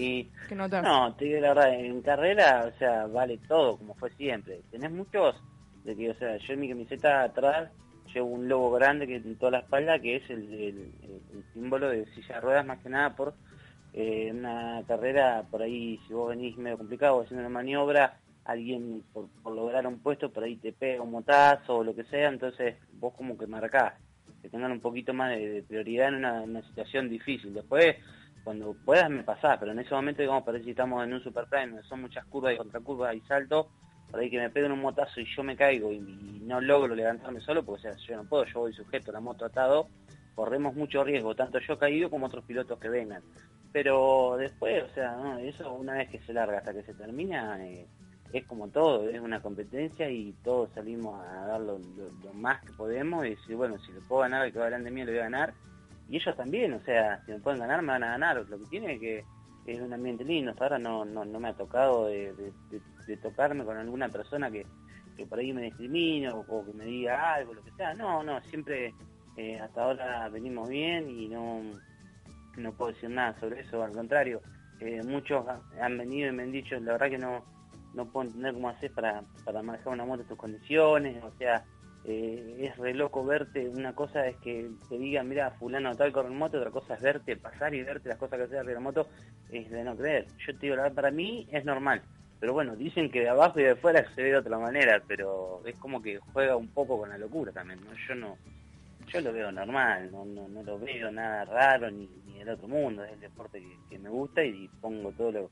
¿Qué 0.50 0.56
notas? 0.56 0.84
No, 0.84 1.14
te 1.14 1.26
digo 1.26 1.40
la 1.42 1.50
verdad, 1.50 1.76
en 1.76 2.02
carrera, 2.02 2.72
o 2.74 2.80
sea, 2.80 3.06
vale 3.06 3.38
todo, 3.48 3.78
como 3.78 3.94
fue 3.94 4.10
siempre. 4.14 4.62
Tenés 4.72 4.92
muchos, 4.92 5.36
de 5.84 5.96
que, 5.96 6.10
o 6.10 6.16
sea, 6.16 6.38
yo 6.38 6.54
en 6.54 6.60
mi 6.60 6.70
camiseta 6.70 7.22
atrás 7.22 7.70
llevo 8.12 8.30
un 8.30 8.50
logo 8.50 8.72
grande 8.72 9.06
que 9.06 9.18
en 9.18 9.36
toda 9.36 9.52
la 9.52 9.60
espalda, 9.60 10.00
que 10.00 10.16
es 10.16 10.28
el, 10.32 10.92
símbolo 11.54 11.90
de 11.90 12.08
silla 12.16 12.36
de 12.36 12.42
ruedas, 12.42 12.66
más 12.66 12.80
que 12.80 12.90
nada 12.90 13.16
por 13.16 13.36
eh, 13.94 14.32
una 14.34 14.82
carrera, 14.88 15.46
por 15.52 15.62
ahí, 15.62 16.00
si 16.08 16.16
vos 16.16 16.30
venís 16.30 16.58
medio 16.58 16.80
complicado 16.80 17.22
haciendo 17.22 17.42
una 17.42 17.54
maniobra, 17.54 18.18
alguien 18.46 19.04
por, 19.14 19.28
por 19.44 19.54
lograr 19.54 19.86
un 19.86 20.00
puesto, 20.00 20.32
por 20.32 20.46
ahí 20.46 20.56
te 20.56 20.74
pega 20.74 21.04
un 21.04 21.12
motazo 21.12 21.78
o 21.78 21.84
lo 21.84 21.94
que 21.94 22.06
sea, 22.06 22.30
entonces 22.30 22.76
vos 22.94 23.14
como 23.14 23.38
que 23.38 23.46
marcás 23.46 23.94
que 24.42 24.50
tengan 24.50 24.72
un 24.72 24.80
poquito 24.80 25.14
más 25.14 25.32
de, 25.32 25.64
prioridad 25.68 26.10
en 26.10 26.16
una, 26.16 26.62
situación 26.64 27.10
difícil. 27.10 27.54
Después, 27.54 27.96
cuando 28.44 28.76
puedas, 28.86 29.10
me 29.10 29.24
pasás, 29.24 29.58
pero 29.60 29.72
en 29.72 29.80
ese 29.80 29.94
momento, 29.94 30.22
digamos, 30.22 30.44
parece 30.44 30.66
que 30.66 30.72
estamos 30.72 31.04
en 31.04 31.14
un 31.14 31.24
super 31.24 31.46
prime, 31.46 31.82
son 31.84 32.02
muchas 32.02 32.26
curvas 32.26 32.54
y 32.54 32.58
contracurvas 32.58 33.16
y 33.16 33.22
saltos, 33.22 33.68
por 34.10 34.20
ahí 34.20 34.30
que 34.30 34.40
me 34.40 34.50
peguen 34.50 34.72
un 34.72 34.82
motazo 34.82 35.22
y 35.22 35.26
yo 35.26 35.44
me 35.44 35.56
caigo 35.56 35.92
y, 35.92 36.00
no 36.42 36.60
logro 36.60 36.94
levantarme 36.96 37.40
solo, 37.40 37.64
porque 37.64 37.88
o 37.88 37.94
sea, 37.94 38.08
yo 38.08 38.18
no 38.18 38.28
puedo, 38.28 38.44
yo 38.46 38.60
voy 38.62 38.74
sujeto 38.74 39.12
a 39.12 39.14
la 39.14 39.20
moto 39.22 39.46
atado, 39.46 39.88
corremos 40.36 40.76
mucho 40.76 41.04
riesgo, 41.04 41.34
tanto 41.34 41.60
yo 41.60 41.78
caído 41.78 42.10
como 42.10 42.26
otros 42.26 42.44
pilotos 42.44 42.78
que 42.78 42.90
vengan. 42.90 43.24
Pero 43.72 44.36
después, 44.38 44.84
o 44.84 44.94
sea, 44.94 45.40
eso 45.42 45.72
una 45.74 45.94
vez 45.94 46.10
que 46.10 46.20
se 46.20 46.34
larga 46.34 46.58
hasta 46.58 46.74
que 46.74 46.84
se 46.84 46.94
termina, 46.94 47.66
eh, 47.66 47.88
es 48.34 48.46
como 48.46 48.70
todo, 48.70 49.10
es 49.10 49.20
una 49.20 49.42
competencia 49.42 50.10
y 50.10 50.34
todos 50.44 50.70
salimos 50.74 51.20
a 51.26 51.48
dar 51.48 51.62
lo, 51.62 51.80
más 52.34 52.62
que 52.62 52.72
podemos 52.74 53.26
y 53.26 53.32
decir, 53.32 53.56
bueno, 53.56 53.78
si 53.80 53.92
le 53.92 54.00
puedo 54.02 54.22
ganar 54.22 54.46
el 54.46 54.54
que 54.54 54.60
va 54.60 54.66
delante 54.66 54.90
de 54.90 55.06
lo 55.06 55.12
voy 55.12 55.20
a 55.20 55.24
ganar. 55.24 55.54
Y 56.10 56.18
ellos 56.18 56.36
también, 56.36 56.74
o 56.74 56.82
sea, 56.82 57.24
si 57.26 57.32
me 57.32 57.40
pueden 57.40 57.60
ganar, 57.60 57.82
me 57.82 57.90
van 57.90 58.04
a 58.04 58.12
ganar. 58.12 58.46
Lo 58.50 58.60
que 58.60 58.66
tiene 58.66 58.94
es 58.94 59.00
que 59.00 59.26
es 59.66 59.80
un 59.80 59.94
ambiente 59.94 60.24
lindo. 60.24 60.52
Hasta 60.52 60.66
ahora 60.66 60.80
no, 60.80 61.06
no, 61.06 61.26
no 61.26 61.40
me 61.40 61.50
ha 61.50 61.54
tocado 61.54 62.08
de, 62.08 62.34
tocarme 63.22 63.66
con 63.66 63.78
alguna 63.78 64.10
persona 64.10 64.50
que, 64.50 64.66
que 65.18 65.26
por 65.26 65.40
ahí 65.40 65.54
me 65.54 65.64
discrimine 65.64 66.30
o, 66.32 66.66
que 66.66 66.74
me 66.74 66.86
diga 66.86 67.34
algo, 67.34 67.54
lo 67.54 67.64
que 67.64 67.72
sea. 67.72 67.94
No, 67.94 68.24
no, 68.24 68.42
siempre 68.44 68.94
eh, 69.38 69.60
hasta 69.60 69.84
ahora 69.84 70.30
venimos 70.30 70.70
bien 70.70 71.10
y 71.10 71.28
no, 71.28 71.62
no 72.58 72.74
puedo 72.74 72.92
decir 72.92 73.10
nada 73.10 73.38
sobre 73.40 73.62
eso, 73.62 73.84
al 73.84 73.94
contrario. 73.94 74.42
Eh, 74.80 75.02
muchos 75.04 75.46
han 75.80 75.98
venido 75.98 76.30
y 76.30 76.36
me 76.36 76.44
han 76.44 76.52
dicho, 76.52 76.80
la 76.80 76.94
verdad 76.94 77.10
que 77.10 77.18
no 77.20 77.61
no 77.94 78.06
puedo 78.06 78.28
entender 78.28 78.54
cómo 78.54 78.70
haces 78.70 78.92
para, 78.92 79.24
para 79.46 79.62
manejar 79.62 79.94
una 79.94 80.06
moto 80.06 80.22
en 80.22 80.28
tus 80.28 80.38
condiciones, 80.38 81.24
o 81.24 81.32
sea, 81.38 81.64
eh, 82.04 82.58
es 82.60 82.78
re 82.78 82.94
loco 82.94 83.24
verte, 83.24 83.70
una 83.70 83.94
cosa 83.94 84.28
es 84.28 84.36
que 84.38 84.70
te 84.90 84.98
digan, 84.98 85.28
mira, 85.28 85.52
fulano 85.52 85.96
tal 85.96 86.12
corre 86.12 86.30
en 86.30 86.38
moto, 86.38 86.58
otra 86.58 86.72
cosa 86.72 86.96
es 86.96 87.02
verte 87.02 87.38
pasar 87.38 87.74
y 87.76 87.84
verte 87.84 88.10
las 88.10 88.18
cosas 88.18 88.38
que 88.38 88.46
haces 88.46 88.58
arriba 88.58 88.70
de 88.70 88.76
la 88.76 88.80
moto, 88.80 89.08
es 89.52 89.70
de 89.70 89.84
no 89.84 89.96
creer. 89.96 90.26
Yo 90.46 90.54
te 90.54 90.60
digo, 90.66 90.76
la 90.76 90.84
verdad, 90.84 90.96
para 90.96 91.12
mí 91.12 91.48
es 91.52 91.64
normal, 91.64 92.02
pero 92.40 92.54
bueno, 92.54 92.76
dicen 92.76 93.12
que 93.12 93.22
de 93.22 93.30
abajo 93.30 93.60
y 93.60 93.64
de 93.64 93.72
afuera 93.72 94.04
se 94.16 94.24
ve 94.24 94.32
de 94.32 94.38
otra 94.38 94.58
manera, 94.58 95.02
pero 95.08 95.62
es 95.66 95.76
como 95.78 96.02
que 96.02 96.18
juega 96.34 96.56
un 96.56 96.70
poco 96.70 96.98
con 96.98 97.10
la 97.10 97.18
locura 97.18 97.52
también, 97.52 97.80
¿no? 97.82 97.92
Yo 98.08 98.16
no, 98.16 98.38
yo 99.08 99.22
lo 99.22 99.34
veo 99.34 99.52
normal, 99.52 100.10
no, 100.12 100.26
no, 100.26 100.48
no 100.48 100.64
lo 100.64 100.80
veo 100.80 101.12
nada 101.12 101.46
raro 101.46 101.92
ni, 101.92 102.10
ni 102.26 102.40
del 102.40 102.50
otro 102.50 102.68
mundo, 102.68 103.04
es 103.04 103.12
el 103.12 103.20
deporte 103.20 103.62
que, 103.90 104.00
me 104.00 104.10
gusta 104.10 104.44
y 104.44 104.68
pongo 104.82 105.12
todo 105.12 105.32
lo 105.32 105.52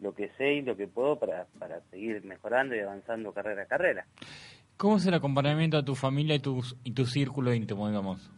lo 0.00 0.14
que 0.14 0.30
sé 0.38 0.54
y 0.54 0.62
lo 0.62 0.76
que 0.76 0.86
puedo 0.86 1.18
para, 1.18 1.46
para 1.58 1.80
seguir 1.90 2.24
mejorando 2.24 2.74
y 2.74 2.80
avanzando 2.80 3.32
carrera 3.32 3.62
a 3.62 3.66
carrera. 3.66 4.06
¿Cómo 4.76 4.96
es 4.96 5.06
el 5.06 5.14
acompañamiento 5.14 5.76
a 5.76 5.84
tu 5.84 5.94
familia 5.94 6.36
y 6.36 6.40
tu, 6.40 6.62
y 6.84 6.92
tu 6.92 7.04
círculo 7.04 7.52
íntimo, 7.52 7.88
digamos? 7.88 8.30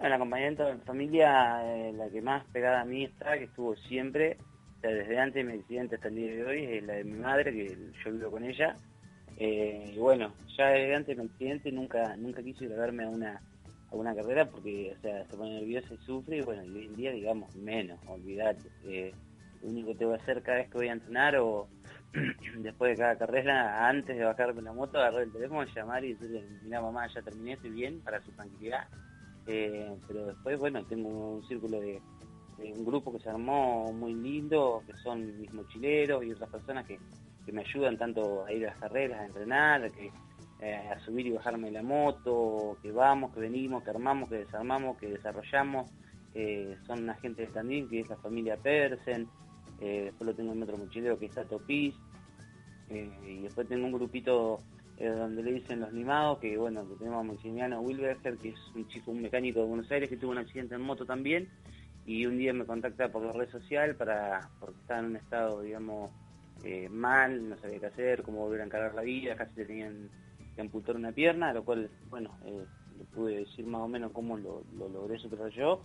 el 0.00 0.12
acompañamiento 0.12 0.64
de 0.64 0.74
mi 0.74 0.80
familia, 0.82 1.60
eh, 1.64 1.92
la 1.92 2.08
que 2.08 2.22
más 2.22 2.44
pegada 2.52 2.82
a 2.82 2.84
mí 2.84 3.04
está, 3.04 3.36
que 3.36 3.44
estuvo 3.44 3.74
siempre, 3.76 4.36
desde 4.80 5.18
antes 5.18 5.44
de 5.44 5.52
mi 5.52 5.58
accidente 5.58 5.96
hasta 5.96 6.08
el 6.08 6.14
día 6.14 6.36
de 6.36 6.44
hoy, 6.44 6.64
es 6.64 6.84
la 6.84 6.94
de 6.94 7.04
mi 7.04 7.18
madre, 7.18 7.52
que 7.52 7.76
yo 8.04 8.12
vivo 8.12 8.30
con 8.30 8.44
ella. 8.44 8.76
Eh, 9.36 9.92
y 9.94 9.98
bueno, 9.98 10.32
ya 10.56 10.66
desde 10.68 10.94
antes 10.94 11.16
de 11.16 11.22
mi 11.22 11.28
accidente 11.28 11.72
nunca 11.72 12.16
nunca 12.16 12.42
quise 12.42 12.66
grabarme 12.66 13.04
a 13.04 13.08
una 13.08 13.40
a 13.90 13.96
una 13.96 14.14
carrera 14.14 14.44
porque, 14.44 14.94
o 14.96 15.00
sea, 15.00 15.24
se 15.24 15.36
pone 15.36 15.54
nerviosa 15.54 15.94
y 15.94 15.96
sufre, 16.04 16.38
y 16.38 16.42
bueno, 16.42 16.62
hoy 16.62 16.86
en 16.86 16.94
día, 16.94 17.10
digamos, 17.10 17.54
menos, 17.56 17.98
olvidate. 18.06 18.68
Eh, 18.84 19.12
lo 19.62 19.68
único 19.68 19.96
que 19.96 20.04
voy 20.04 20.14
a 20.14 20.22
hacer 20.22 20.42
cada 20.42 20.58
vez 20.58 20.68
que 20.68 20.78
voy 20.78 20.88
a 20.88 20.92
entrenar 20.92 21.36
o 21.36 21.68
después 22.58 22.92
de 22.92 23.02
cada 23.02 23.16
carrera, 23.16 23.88
antes 23.88 24.16
de 24.16 24.24
bajarme 24.24 24.62
la 24.62 24.72
moto, 24.72 24.98
agarrar 24.98 25.22
el 25.22 25.32
teléfono, 25.32 25.64
llamar 25.64 26.04
y 26.04 26.14
decirle, 26.14 26.44
mira 26.62 26.80
mamá, 26.80 27.06
ya 27.06 27.22
terminé, 27.22 27.52
estoy 27.52 27.70
bien, 27.70 28.00
para 28.00 28.22
su 28.22 28.32
tranquilidad. 28.32 28.88
Eh, 29.46 29.96
pero 30.06 30.26
después, 30.26 30.58
bueno, 30.58 30.84
tengo 30.84 31.08
un 31.08 31.42
círculo 31.46 31.80
de, 31.80 32.00
un 32.58 32.84
grupo 32.84 33.12
que 33.12 33.20
se 33.20 33.30
armó 33.30 33.92
muy 33.92 34.14
lindo, 34.14 34.82
que 34.86 34.94
son 34.96 35.40
mis 35.40 35.52
mochileros 35.52 36.24
y 36.24 36.32
otras 36.32 36.50
personas 36.50 36.86
que, 36.86 36.98
que 37.46 37.52
me 37.52 37.60
ayudan 37.62 37.96
tanto 37.96 38.44
a 38.44 38.52
ir 38.52 38.66
a 38.66 38.70
las 38.70 38.78
carreras, 38.78 39.20
a 39.20 39.26
entrenar, 39.26 39.90
que, 39.92 40.10
eh, 40.60 40.74
a 40.74 40.98
subir 41.00 41.26
y 41.28 41.30
bajarme 41.30 41.70
la 41.70 41.82
moto, 41.82 42.76
que 42.82 42.90
vamos, 42.90 43.32
que 43.32 43.40
venimos, 43.40 43.84
que 43.84 43.90
armamos, 43.90 44.28
que 44.28 44.38
desarmamos, 44.38 44.98
que 44.98 45.06
desarrollamos. 45.06 45.88
Eh, 46.34 46.76
son 46.84 47.04
una 47.04 47.14
gente 47.14 47.42
de 47.42 47.48
Tandil, 47.48 47.88
que 47.88 48.00
es 48.00 48.08
la 48.08 48.16
familia 48.16 48.56
Pedersen. 48.56 49.28
Eh, 49.80 50.04
después 50.06 50.26
lo 50.26 50.34
tengo 50.34 50.52
en 50.52 50.62
otro 50.62 50.76
mochilero 50.76 51.18
que 51.18 51.26
está 51.26 51.44
Topis. 51.44 51.94
y 52.90 53.42
después 53.42 53.68
tengo 53.68 53.86
un 53.86 53.92
grupito 53.92 54.60
donde 54.98 55.42
le 55.44 55.52
dicen 55.52 55.78
los 55.78 55.92
limados, 55.92 56.38
que 56.38 56.56
bueno, 56.56 56.88
que 56.88 56.96
tenemos 56.96 57.20
a 57.20 57.22
Maximiliano 57.22 57.80
Wilberger, 57.80 58.36
que 58.38 58.48
es 58.48 58.58
un 58.74 58.88
chico, 58.88 59.12
un 59.12 59.22
mecánico 59.22 59.60
de 59.60 59.66
Buenos 59.66 59.90
Aires 59.92 60.08
que 60.08 60.16
tuvo 60.16 60.32
un 60.32 60.38
accidente 60.38 60.74
en 60.74 60.80
moto 60.80 61.04
también. 61.04 61.48
Y 62.04 62.26
un 62.26 62.38
día 62.38 62.52
me 62.52 62.64
contacta 62.64 63.12
por 63.12 63.22
la 63.22 63.32
red 63.32 63.48
social 63.50 63.94
para, 63.94 64.50
porque 64.58 64.80
estaba 64.80 65.00
en 65.00 65.06
un 65.06 65.16
estado, 65.16 65.60
digamos, 65.60 66.10
mal, 66.90 67.48
no 67.48 67.56
sabía 67.58 67.78
qué 67.78 67.86
hacer, 67.86 68.22
cómo 68.22 68.38
volver 68.38 68.62
a 68.62 68.64
encarar 68.64 68.94
la 68.94 69.02
vida, 69.02 69.36
casi 69.36 69.60
le 69.60 69.66
tenían 69.66 70.10
amputar 70.60 70.96
una 70.96 71.12
pierna, 71.12 71.52
lo 71.52 71.64
cual, 71.64 71.90
bueno, 72.10 72.36
eh, 72.44 72.64
le 72.98 73.04
pude 73.04 73.38
decir 73.38 73.66
más 73.66 73.82
o 73.82 73.88
menos 73.88 74.12
cómo 74.12 74.36
lo, 74.36 74.62
logré 74.76 75.18
superar 75.18 75.50
yo. 75.50 75.80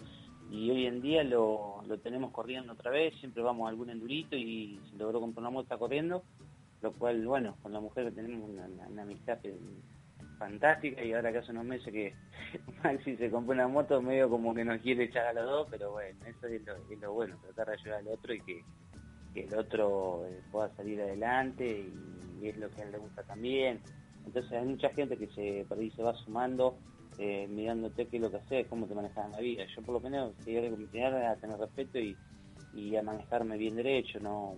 Y 0.53 0.69
hoy 0.69 0.85
en 0.85 1.01
día 1.01 1.23
lo, 1.23 1.81
tenemos 2.03 2.31
corriendo 2.31 2.73
otra 2.73 2.91
vez, 2.91 3.15
siempre 3.19 3.41
vamos 3.41 3.65
a 3.65 3.69
algún 3.69 3.89
endurito 3.89 4.35
y 4.35 4.79
se 4.87 4.97
logró 4.97 5.19
comprar 5.19 5.41
una 5.41 5.49
moto 5.49 5.79
corriendo, 5.79 6.23
lo 6.83 6.93
cual, 6.93 7.25
bueno, 7.25 7.57
con 7.63 7.73
la 7.73 7.79
mujer 7.79 8.13
tenemos 8.13 8.51
una, 8.51 9.01
amistad 9.01 9.39
fantástica 10.37 11.03
y 11.03 11.11
ahora 11.11 11.31
que 11.31 11.39
hace 11.39 11.53
unos 11.53 11.65
meses 11.65 11.91
que 11.91 12.13
Maxi 12.83 13.17
se 13.17 13.31
compró 13.31 13.55
una 13.55 13.67
moto 13.67 13.99
medio 13.99 14.29
como 14.29 14.53
que 14.53 14.63
nos 14.63 14.79
quiere 14.81 15.05
echar 15.05 15.25
a 15.25 15.33
los 15.33 15.45
dos, 15.45 15.67
pero 15.71 15.93
bueno, 15.93 16.19
eso 16.23 16.45
es 16.45 16.61
lo, 17.01 17.13
bueno, 17.13 17.35
tratar 17.41 17.69
de 17.69 17.73
ayudar 17.73 17.99
al 18.01 18.07
otro 18.09 18.33
y 18.35 18.41
que, 18.41 18.63
el 19.33 19.55
otro 19.55 20.27
eh, 20.27 20.39
pueda 20.51 20.69
salir 20.75 21.01
adelante 21.01 21.89
y 22.39 22.47
es 22.47 22.57
lo 22.57 22.69
que 22.69 22.83
a 22.83 22.85
él 22.85 22.91
le 22.91 22.99
gusta 22.99 23.23
también. 23.23 23.79
Entonces 24.23 24.51
hay 24.51 24.67
mucha 24.67 24.89
gente 24.89 25.17
que 25.17 25.25
se, 25.29 25.65
se 25.95 26.03
va 26.03 26.13
sumando, 26.13 26.77
eh, 27.17 27.47
mirándote 27.49 28.07
qué 28.07 28.17
es 28.17 28.23
lo 28.23 28.31
que 28.31 28.37
haces, 28.37 28.67
cómo 28.67 28.87
te 28.87 28.95
manejas 28.95 29.25
en 29.25 29.31
la 29.31 29.39
vida. 29.39 29.63
Yo 29.75 29.81
por 29.81 29.93
lo 29.93 29.99
menos 30.01 30.33
quería 30.43 30.65
enseñar 30.65 31.13
a 31.13 31.35
tener 31.35 31.57
respeto 31.57 31.99
y, 31.99 32.15
y, 32.73 32.95
a 32.95 33.03
manejarme 33.03 33.57
bien 33.57 33.75
derecho, 33.75 34.19
no 34.19 34.55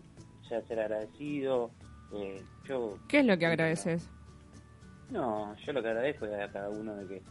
sea 0.47 0.61
ser 0.63 0.79
agradecido. 0.79 1.71
Eh, 2.13 2.41
yo, 2.67 2.97
¿Qué 3.07 3.19
es 3.19 3.25
lo 3.25 3.37
que 3.37 3.45
agradeces? 3.45 4.09
No, 5.09 5.55
yo 5.57 5.73
lo 5.73 5.81
que 5.81 5.89
agradezco 5.89 6.25
es 6.25 6.33
a 6.33 6.51
cada 6.51 6.69
uno 6.69 6.95
de 6.95 7.07
que, 7.07 7.21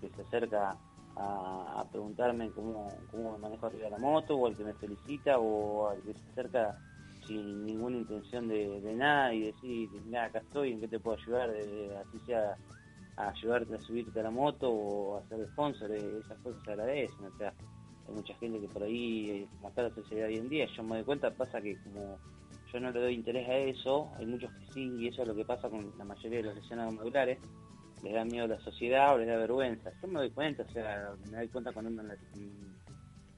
que, 0.00 0.10
se 0.10 0.22
acerca 0.22 0.76
a, 1.16 1.84
preguntarme 1.90 2.50
cómo, 2.50 2.88
cómo 3.10 3.32
me 3.32 3.38
manejo 3.38 3.66
arriba 3.66 3.84
de 3.84 3.90
la 3.90 3.98
moto, 3.98 4.36
o 4.36 4.46
al 4.46 4.56
que 4.56 4.64
me 4.64 4.74
felicita, 4.74 5.38
o 5.38 5.88
al 5.88 6.02
que 6.02 6.12
se 6.12 6.30
acerca 6.32 6.76
sin 7.26 7.64
ninguna 7.64 7.96
intención 7.98 8.48
de, 8.48 8.94
nada 8.94 9.32
y 9.32 9.46
decir, 9.46 9.88
mira, 10.04 10.24
acá 10.24 10.40
estoy, 10.40 10.72
¿en 10.72 10.80
qué 10.80 10.88
te 10.88 10.98
puedo 10.98 11.16
ayudar? 11.16 11.52
De, 11.52 11.96
así 11.96 12.18
sea 12.26 12.56
a 13.16 13.28
ayudarte 13.28 13.74
a 13.74 13.80
subirte 13.80 14.20
a 14.20 14.24
la 14.24 14.30
moto 14.30 14.70
o 14.70 15.18
a 15.18 15.28
ser 15.28 15.46
sponsor, 15.48 15.90
eh, 15.92 16.18
esas 16.24 16.38
cosas 16.38 16.62
se 16.64 16.70
agradecen, 16.72 17.24
o 17.26 17.36
sea, 17.38 17.52
hay 18.08 18.14
mucha 18.14 18.34
gente 18.34 18.60
que 18.60 18.68
por 18.68 18.82
ahí, 18.82 19.30
eh, 19.30 19.48
como 19.56 19.68
está 19.68 19.82
la 19.82 19.94
sociedad 19.94 20.28
hoy 20.28 20.36
en 20.36 20.48
día, 20.48 20.66
yo 20.76 20.82
me 20.82 20.96
doy 20.96 21.04
cuenta, 21.04 21.30
pasa 21.30 21.60
que 21.60 21.76
como 21.82 22.18
yo 22.72 22.80
no 22.80 22.90
le 22.90 23.00
doy 23.00 23.14
interés 23.14 23.48
a 23.48 23.56
eso, 23.56 24.10
hay 24.18 24.26
muchos 24.26 24.50
que 24.52 24.72
sí, 24.72 24.92
y 24.98 25.08
eso 25.08 25.22
es 25.22 25.28
lo 25.28 25.34
que 25.34 25.44
pasa 25.44 25.68
con 25.68 25.92
la 25.96 26.04
mayoría 26.04 26.38
de 26.38 26.44
los 26.44 26.56
lesionados 26.56 26.94
medulares, 26.94 27.38
les 28.02 28.12
da 28.12 28.24
miedo 28.24 28.44
a 28.44 28.48
la 28.48 28.60
sociedad 28.60 29.14
o 29.14 29.18
les 29.18 29.28
da 29.28 29.36
vergüenza. 29.36 29.90
Yo 30.02 30.08
me 30.08 30.20
doy 30.20 30.30
cuenta, 30.30 30.64
o 30.64 30.72
sea, 30.72 31.12
me 31.30 31.38
doy 31.38 31.48
cuenta 31.48 31.72
cuando 31.72 31.90
andan 31.90 32.18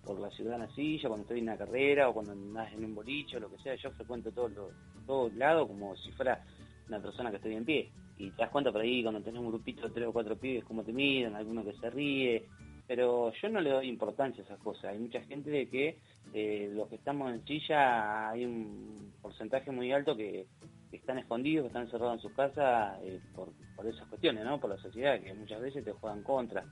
por 0.04 0.18
la 0.20 0.30
ciudad 0.30 0.54
en 0.54 0.62
la 0.62 0.70
silla, 0.70 1.08
cuando 1.08 1.22
estoy 1.22 1.38
en 1.38 1.44
una 1.44 1.56
carrera 1.58 2.08
o 2.08 2.14
cuando 2.14 2.32
andas 2.32 2.72
en 2.72 2.84
un 2.84 2.94
bolicho, 2.94 3.38
lo 3.38 3.50
que 3.50 3.58
sea, 3.58 3.74
yo 3.74 3.90
frecuento 3.90 4.32
todos 4.32 4.52
los 4.52 4.72
todo 5.06 5.30
lados 5.36 5.68
como 5.68 5.96
si 5.96 6.10
fuera 6.12 6.44
una 6.88 7.00
persona 7.00 7.30
que 7.30 7.36
estoy 7.36 7.54
en 7.54 7.64
pie. 7.64 7.90
Y 8.18 8.30
te 8.30 8.42
das 8.42 8.50
cuenta 8.50 8.72
por 8.72 8.80
ahí 8.80 9.02
cuando 9.02 9.20
tenés 9.20 9.40
un 9.40 9.48
grupito 9.48 9.82
de 9.82 9.94
tres 9.94 10.06
o 10.06 10.12
cuatro 10.12 10.36
pibes, 10.36 10.64
cómo 10.64 10.82
te 10.82 10.92
miran, 10.92 11.34
alguno 11.34 11.64
que 11.64 11.74
se 11.74 11.90
ríe. 11.90 12.46
Pero 12.86 13.32
yo 13.32 13.48
no 13.48 13.60
le 13.60 13.70
doy 13.70 13.88
importancia 13.88 14.42
a 14.42 14.46
esas 14.46 14.58
cosas. 14.60 14.84
Hay 14.86 14.98
mucha 14.98 15.20
gente 15.22 15.50
de 15.50 15.68
que 15.68 15.98
eh, 16.32 16.70
los 16.72 16.88
que 16.88 16.96
estamos 16.96 17.32
en 17.32 17.44
silla 17.44 18.30
hay 18.30 18.44
un 18.44 19.12
porcentaje 19.20 19.70
muy 19.70 19.92
alto 19.92 20.16
que 20.16 20.46
están 20.92 21.18
escondidos, 21.18 21.64
que 21.64 21.68
están 21.68 21.82
encerrados 21.82 22.14
en 22.14 22.20
sus 22.20 22.32
casas 22.32 22.98
eh, 23.02 23.20
por, 23.34 23.52
esas 23.86 24.06
cuestiones, 24.08 24.44
¿no? 24.44 24.58
Por 24.58 24.70
la 24.70 24.78
sociedad, 24.78 25.20
que 25.20 25.34
muchas 25.34 25.60
veces 25.60 25.84
te 25.84 25.92
juegan 25.92 26.22
contra. 26.22 26.64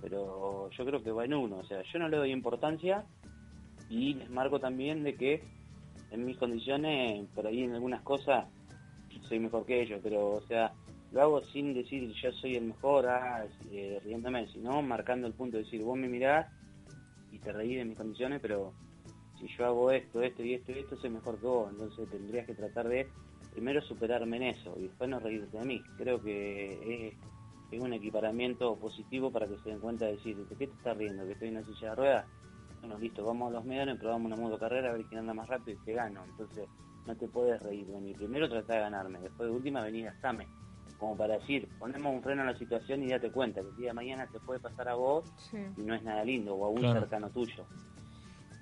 Pero 0.00 0.70
yo 0.70 0.84
creo 0.84 1.02
que 1.02 1.10
va 1.10 1.24
en 1.24 1.34
uno. 1.34 1.58
O 1.58 1.64
sea, 1.64 1.82
yo 1.82 1.98
no 1.98 2.08
le 2.08 2.16
doy 2.16 2.32
importancia 2.32 3.04
y 3.88 4.14
les 4.14 4.30
marco 4.30 4.58
también 4.58 5.04
de 5.04 5.14
que 5.14 5.42
en 6.10 6.24
mis 6.24 6.36
condiciones, 6.38 7.26
por 7.34 7.46
ahí 7.46 7.62
en 7.62 7.74
algunas 7.74 8.02
cosas, 8.02 8.46
soy 9.28 9.38
mejor 9.38 9.64
que 9.66 9.82
ellos, 9.82 10.00
pero, 10.02 10.32
o 10.32 10.40
sea, 10.42 10.72
lo 11.12 11.22
hago 11.22 11.42
sin 11.44 11.74
decir 11.74 12.12
yo 12.22 12.32
soy 12.32 12.56
el 12.56 12.64
mejor, 12.64 13.06
ah, 13.06 13.46
eh, 13.70 14.00
riéndome, 14.04 14.46
sino 14.48 14.82
marcando 14.82 15.26
el 15.26 15.34
punto 15.34 15.56
de 15.56 15.64
decir, 15.64 15.82
vos 15.82 15.96
me 15.96 16.08
mirás 16.08 16.46
y 17.32 17.38
te 17.38 17.52
reí 17.52 17.74
de 17.74 17.84
mis 17.84 17.96
condiciones, 17.96 18.40
pero 18.40 18.72
si 19.38 19.48
yo 19.56 19.66
hago 19.66 19.90
esto, 19.90 20.22
esto 20.22 20.42
y 20.42 20.54
esto 20.54 20.72
y 20.72 20.78
esto, 20.78 20.96
soy 20.96 21.10
mejor 21.10 21.38
que 21.38 21.46
vos, 21.46 21.70
entonces 21.70 22.08
tendrías 22.10 22.46
que 22.46 22.54
tratar 22.54 22.88
de 22.88 23.10
primero 23.56 23.80
superarme 23.80 24.36
en 24.36 24.42
eso 24.42 24.74
y 24.78 24.82
después 24.82 25.08
no 25.08 25.18
reírte 25.18 25.58
de 25.58 25.64
mí. 25.64 25.82
Creo 25.96 26.22
que 26.22 27.08
es, 27.08 27.80
un 27.80 27.92
equiparamiento 27.92 28.74
positivo 28.76 29.30
para 29.30 29.46
que 29.46 29.58
se 29.58 29.68
den 29.68 29.80
cuenta 29.80 30.06
de 30.06 30.12
decir, 30.12 30.36
¿de 30.36 30.56
qué 30.56 30.66
te 30.66 30.72
estás 30.72 30.96
riendo? 30.96 31.26
¿Que 31.26 31.32
estoy 31.32 31.48
en 31.48 31.56
una 31.58 31.66
silla 31.66 31.90
de 31.90 31.94
ruedas? 31.94 32.26
Bueno, 32.80 32.98
listo, 32.98 33.24
vamos 33.24 33.50
a 33.50 33.56
los 33.56 33.64
medios, 33.66 33.98
probamos 33.98 34.32
una 34.32 34.40
moto 34.40 34.58
carrera 34.58 34.88
a 34.88 34.92
ver 34.92 35.04
quién 35.04 35.20
anda 35.20 35.34
más 35.34 35.46
rápido 35.46 35.78
y 35.78 35.84
te 35.84 35.92
gano. 35.92 36.24
Entonces, 36.24 36.68
no 37.06 37.16
te 37.16 37.28
puedes 37.28 37.62
reír 37.62 37.86
de 37.86 38.00
mí. 38.00 38.14
Primero 38.14 38.48
trata 38.48 38.74
de 38.74 38.80
ganarme, 38.80 39.20
después 39.20 39.48
de 39.48 39.56
última 39.56 39.82
venir 39.82 40.04
gastame. 40.04 40.46
Como 40.98 41.16
para 41.16 41.38
decir, 41.38 41.68
ponemos 41.78 42.14
un 42.14 42.22
freno 42.22 42.42
a 42.42 42.46
la 42.46 42.58
situación 42.58 43.02
y 43.02 43.08
date 43.08 43.30
cuenta 43.30 43.60
que 43.60 43.68
el 43.68 43.76
día 43.76 43.88
de 43.88 43.94
mañana 43.94 44.26
te 44.26 44.40
puede 44.40 44.60
pasar 44.60 44.88
a 44.88 44.94
vos 44.94 45.30
y 45.76 45.82
no 45.82 45.94
es 45.94 46.02
nada 46.02 46.24
lindo 46.24 46.54
o 46.54 46.64
a 46.64 46.70
un 46.70 46.80
cercano 46.80 47.28
tuyo. 47.30 47.66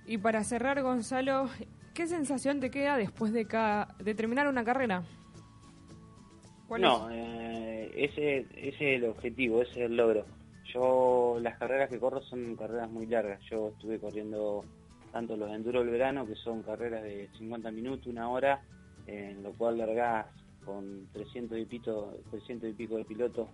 Y 0.07 0.19
para 0.19 0.43
cerrar, 0.43 0.83
Gonzalo, 0.83 1.49
¿Qué 1.95 2.09
sensación 2.09 2.59
te 2.59 2.73
queda 2.73 2.97
después 2.97 3.33
de, 3.33 3.47
de 4.01 4.15
terminar 4.15 4.49
una 4.49 4.65
carrera? 4.65 5.05
no, 6.69 7.09
eh, 7.09 7.93
ese, 7.95 8.39
ese 8.57 8.69
es 8.97 9.03
el 9.03 9.05
objetivo, 9.05 9.63
ese 9.63 9.85
es 9.85 9.91
el 9.91 9.97
logro. 9.97 10.27
Yo, 10.75 11.39
las 11.41 11.57
carreras 11.57 11.89
que 11.89 12.01
corro 12.01 12.21
son 12.23 12.57
carreras 12.57 12.91
muy 12.91 13.07
largas. 13.07 13.41
Yo 13.49 13.69
estuve 13.69 14.01
corriendo 14.01 14.65
tanto 15.15 15.37
los 15.37 15.49
enduro 15.53 15.79
del 15.79 15.91
verano, 15.91 16.27
que 16.27 16.35
son 16.35 16.65
carreras 16.65 17.05
de 17.05 17.31
50 17.39 17.71
minutos, 17.71 18.09
una 18.09 18.29
hora, 18.29 18.65
en 19.07 19.45
lo 19.45 19.53
cual 19.53 19.79
largás 19.79 20.27
con 20.65 21.07
300 21.13 21.57
y, 21.57 21.67
pico, 21.67 22.17
300 22.33 22.71
y 22.71 22.73
pico 22.73 22.97
de 22.97 23.05
pilotos 23.05 23.49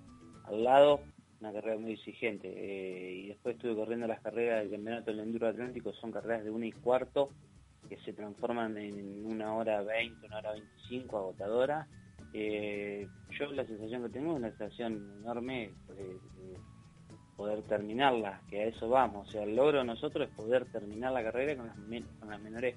al 0.44 0.64
lado, 0.64 1.00
una 1.38 1.52
carrera 1.52 1.76
muy 1.76 1.92
exigente. 1.92 2.48
Eh, 2.48 3.12
y 3.12 3.28
después 3.28 3.56
estuve 3.56 3.74
corriendo 3.74 4.06
las 4.06 4.22
carreras 4.22 4.62
del 4.62 4.70
campeonato 4.70 5.10
del 5.10 5.20
enduro 5.20 5.48
atlántico, 5.48 5.92
son 5.92 6.10
carreras 6.12 6.44
de 6.44 6.50
una 6.50 6.64
y 6.64 6.72
cuarto, 6.72 7.28
que 7.90 7.98
se 8.06 8.14
transforman 8.14 8.78
en 8.78 9.26
una 9.26 9.54
hora 9.54 9.82
20, 9.82 10.28
una 10.28 10.38
hora 10.38 10.52
25 10.52 11.18
agotadora. 11.18 11.86
Eh, 12.32 13.06
yo 13.38 13.52
la 13.52 13.66
sensación 13.66 14.04
que 14.04 14.08
tengo 14.08 14.32
es 14.32 14.38
una 14.38 14.48
sensación 14.56 14.94
enorme 15.20 15.74
de, 15.88 16.16
poder 17.40 17.62
terminarla, 17.62 18.42
que 18.50 18.60
a 18.60 18.66
eso 18.66 18.90
vamos. 18.90 19.26
O 19.26 19.30
sea, 19.30 19.44
el 19.44 19.56
logro 19.56 19.82
nosotros 19.82 20.28
es 20.28 20.34
poder 20.36 20.66
terminar 20.66 21.10
la 21.10 21.22
carrera 21.22 21.56
con 21.56 21.68
las, 22.28 22.38
menores 22.42 22.76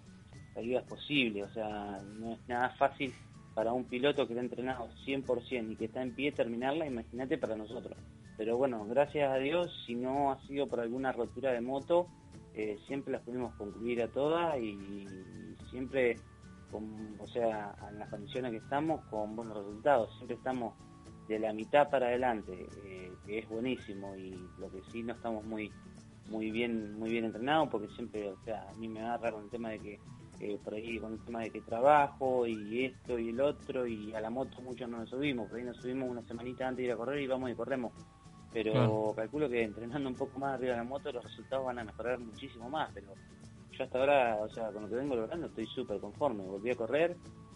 salidas 0.54 0.86
posibles. 0.86 1.52
O 1.52 1.54
sea, 1.54 2.00
no 2.18 2.32
es 2.32 2.40
nada 2.48 2.70
fácil 2.70 3.14
para 3.54 3.74
un 3.74 3.84
piloto 3.84 4.26
que 4.26 4.32
está 4.32 4.42
entrenado 4.42 4.88
100% 5.06 5.74
y 5.74 5.76
que 5.76 5.86
está 5.86 6.02
en 6.02 6.16
pie 6.16 6.32
terminarla, 6.32 6.86
imagínate 6.86 7.38
para 7.38 7.58
nosotros. 7.58 7.98
Pero 8.38 8.56
bueno, 8.56 8.86
gracias 8.86 9.30
a 9.34 9.36
Dios, 9.36 9.70
si 9.86 9.96
no 9.96 10.32
ha 10.32 10.40
sido 10.48 10.66
por 10.68 10.80
alguna 10.80 11.12
rotura 11.12 11.52
de 11.52 11.60
moto, 11.60 12.08
eh, 12.56 12.80
siempre 12.88 13.12
las 13.12 13.22
pudimos 13.24 13.54
concluir 13.56 14.02
a 14.02 14.08
todas 14.08 14.58
y, 14.62 15.06
siempre, 15.72 16.16
o 16.72 17.28
sea, 17.28 17.76
en 17.92 18.00
las 18.00 18.10
condiciones 18.10 18.52
que 18.52 18.58
estamos, 18.60 19.04
con 19.10 19.36
buenos 19.36 19.58
resultados. 19.58 20.10
Siempre 20.16 20.38
estamos 20.38 20.74
de 21.28 21.38
la 21.40 21.52
mitad 21.52 21.90
para 21.90 22.08
adelante, 22.08 22.66
eh, 22.86 23.12
que 23.26 23.40
es 23.40 23.50
buenísimo 23.50 24.16
y 24.16 24.32
lo 24.60 24.70
que 24.72 24.82
sí 24.92 25.04
no 25.04 25.14
estamos 25.14 25.44
muy 25.46 25.72
muy 26.30 26.52
bien 26.52 26.98
muy 26.98 27.12
bien 27.12 27.26
entrenados 27.26 27.70
porque 27.70 27.90
siempre, 27.90 28.30
o 28.30 28.38
sea, 28.44 28.70
a 28.70 28.74
mí 28.74 28.88
me 28.88 29.02
agarra 29.02 29.32
con 29.32 29.44
el 29.44 29.50
tema 29.50 29.70
de 29.70 29.80
que 29.80 30.00
por 30.64 30.74
ahí 30.74 31.00
con 31.00 31.14
el 31.14 31.20
tema 31.20 31.42
de 31.42 31.52
que 31.52 31.62
trabajo 31.62 32.46
y 32.46 32.86
esto 32.86 33.18
y 33.18 33.30
el 33.30 33.40
otro 33.40 33.88
y 33.88 34.14
a 34.14 34.20
la 34.20 34.30
moto 34.30 34.62
muchos 34.62 34.90
no 34.90 34.98
nos 34.98 35.10
subimos, 35.10 35.48
por 35.48 35.58
ahí 35.58 35.64
nos 35.64 35.78
subimos 35.78 36.10
una 36.10 36.22
semanita 36.24 36.68
antes 36.68 36.80
de 36.80 36.84
ir 36.86 36.92
a 36.92 36.98
correr 36.98 37.22
y 37.22 37.28
vamos 37.28 37.50
y 37.50 37.56
corremos. 37.56 37.94
Pero 38.52 39.14
calculo 39.16 39.50
que 39.50 39.64
entrenando 39.64 40.08
un 40.08 40.16
poco 40.16 40.38
más 40.40 40.56
arriba 40.56 40.74
de 40.74 40.78
la 40.78 40.84
moto 40.84 41.12
los 41.12 41.24
resultados 41.24 41.66
van 41.66 41.80
a 41.80 41.84
mejorar 41.84 42.20
muchísimo 42.20 42.70
más, 42.70 42.92
pero 42.94 43.14
yo 43.72 43.84
hasta 43.84 44.00
ahora, 44.00 44.38
o 44.42 44.50
sea, 44.50 44.72
con 44.72 44.84
lo 44.84 44.90
que 44.90 44.96
vengo 44.96 45.16
logrando 45.16 45.48
estoy 45.48 45.66
súper 45.66 46.00
conforme, 46.00 46.44
volví 46.44 46.70
a 46.70 46.76
correr, 46.76 47.16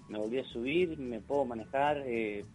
me 0.09 0.17
volví 0.17 0.39
a 0.39 0.43
subir, 0.45 0.97
me 0.97 1.19
puedo 1.19 1.45
manejar, 1.45 2.01
eh, 2.05 2.45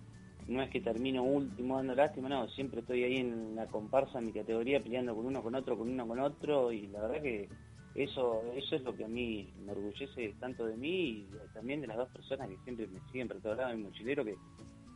no 0.49 0.63
es 0.63 0.71
que 0.71 0.81
termino 0.81 1.23
último 1.23 1.77
dando 1.77 1.95
lástima, 1.95 2.29
no, 2.29 2.49
siempre 2.49 2.81
estoy 2.81 3.05
ahí 3.05 3.17
en 3.19 3.55
la 3.55 3.67
comparsa, 3.67 4.19
en 4.19 4.27
mi 4.27 4.33
categoría, 4.33 4.83
peleando 4.83 5.15
con 5.15 5.27
uno, 5.27 5.43
con 5.43 5.55
otro, 5.55 5.77
con 5.77 5.89
uno, 5.89 6.07
con 6.07 6.19
otro, 6.19 6.73
y 6.73 6.87
la 6.89 7.03
verdad 7.03 7.23
que 7.23 7.49
eso 7.95 8.43
eso 8.57 8.77
es 8.77 8.83
lo 8.83 8.95
que 8.95 9.05
a 9.05 9.09
mí 9.09 9.53
me 9.65 9.73
orgullece 9.73 10.35
tanto 10.41 10.65
de 10.65 10.77
mí 10.77 10.99
y 10.99 11.29
también 11.53 11.83
de 11.83 11.87
las 11.87 11.99
dos 11.99 12.09
personas 12.09 12.49
que 12.49 12.57
siempre 12.65 12.87
me 12.87 13.01
siguen 13.11 13.29
por 13.29 13.41
todos 13.41 13.59
lados, 13.59 13.77
mi 13.77 13.85
mochilero 13.85 14.25
que 14.25 14.37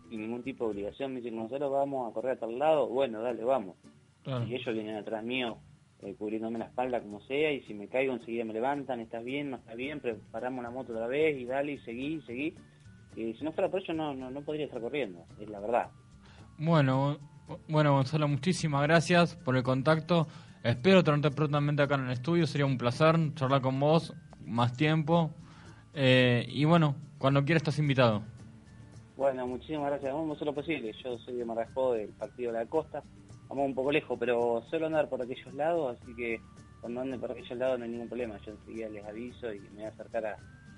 sin 0.09 0.21
ningún 0.21 0.43
tipo 0.43 0.65
de 0.65 0.71
obligación 0.71 1.13
me 1.13 1.21
dicen, 1.21 1.37
nosotros 1.37 1.71
vamos 1.71 2.11
a 2.11 2.15
correr 2.15 2.33
a 2.33 2.41
tal 2.41 2.59
lado, 2.59 2.89
bueno, 2.89 3.21
dale, 3.21 3.45
vamos. 3.45 3.77
Y 4.49 4.55
ellos 4.55 4.75
vienen 4.75 4.97
atrás 4.97 5.23
mío 5.23 5.59
eh, 6.03 6.15
cubriéndome 6.19 6.59
la 6.59 6.67
espalda 6.67 7.01
como 7.01 7.21
sea 7.23 7.53
y 7.53 7.63
si 7.63 7.73
me 7.73 7.89
caigo 7.89 8.13
enseguida 8.13 8.45
me 8.45 8.53
levantan, 8.53 9.01
estás 9.01 9.25
bien, 9.25 9.51
no 9.51 9.57
está 9.57 9.75
bien, 9.75 10.01
preparamos 10.01 10.63
la 10.63 10.71
moto 10.71 10.93
otra 10.93 11.07
vez 11.07 11.39
y 11.39 11.45
dale 11.47 11.73
y 11.73 11.79
seguí, 11.79 12.21
seguí. 12.23 12.55
Y 13.17 13.35
si 13.35 13.45
no 13.45 13.53
fuera 13.53 13.71
por 13.71 13.83
eso 13.83 13.93
no, 13.93 14.15
no, 14.15 14.31
no 14.31 14.43
podría 14.43 14.67
estar 14.67 14.81
corriendo, 14.81 15.25
es 15.41 15.49
la 15.49 15.59
verdad. 15.59 15.89
Bueno, 16.59 17.19
bueno 17.69 17.93
Gonzalo, 17.95 18.29
muchísimas 18.29 18.83
gracias 18.83 19.37
por 19.37 19.57
el 19.57 19.63
contacto. 19.63 20.29
Espero 20.63 21.03
tenerte 21.03 21.31
prontamente 21.31 21.83
acá 21.83 21.95
en 21.95 22.07
el 22.07 22.13
estudio, 22.13 22.47
sería 22.47 22.67
un 22.67 22.77
placer 22.77 23.17
charlar 23.35 23.63
con 23.63 23.81
vos 23.81 24.15
más 24.45 24.77
tiempo. 24.77 25.31
Eh, 25.95 26.47
y 26.49 26.65
bueno, 26.65 26.95
cuando 27.19 27.45
quieras 27.45 27.63
estás 27.63 27.79
invitado. 27.79 28.23
Bueno, 29.17 29.47
muchísimas 29.47 29.87
gracias. 29.87 30.13
Vamos 30.13 30.31
a 30.31 30.35
hacer 30.35 30.47
lo 30.47 30.55
posible. 30.55 30.93
Yo 31.03 31.19
soy 31.19 31.37
de 31.37 31.45
Marajó, 31.45 31.95
del 31.95 32.11
Partido 32.11 32.53
de 32.53 32.59
la 32.59 32.67
Costa. 32.67 33.03
Vamos 33.49 33.67
un 33.67 33.75
poco 33.75 33.93
lejos, 33.93 34.19
pero 34.19 34.63
suelo 34.69 34.87
andar 34.87 35.09
por 35.09 35.23
aquellos 35.23 35.55
lados, 35.55 35.97
así 35.97 36.15
que 36.15 36.41
cuando 36.81 37.01
ande 37.01 37.19
por 37.19 37.31
aquellos 37.31 37.57
lados 37.57 37.79
no 37.79 37.85
hay 37.85 37.91
ningún 37.93 38.09
problema. 38.09 38.39
Yo 38.45 38.53
enseguida 38.53 38.89
les 38.89 39.05
aviso 39.05 39.53
y 39.55 39.61
me 39.61 39.69
voy 39.77 39.85
a 39.85 39.89
acercar 39.89 40.27
a, 40.27 40.37